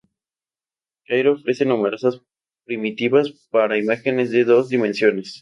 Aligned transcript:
Cairo 1.05 1.33
ofrece 1.33 1.63
numerosas 1.63 2.23
primitivas 2.65 3.29
para 3.51 3.77
imágenes 3.77 4.31
de 4.31 4.45
dos 4.45 4.67
dimensiones. 4.69 5.39